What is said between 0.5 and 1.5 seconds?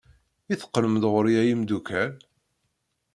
I teqqlem-d ɣer-i a